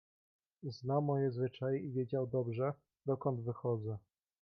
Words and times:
"Zna 0.63 1.01
moje 1.01 1.31
zwyczaje 1.31 1.79
i 1.79 1.91
wiedział 1.91 2.27
dobrze, 2.27 2.73
dokąd 3.05 3.41
wychodzę." 3.41 3.97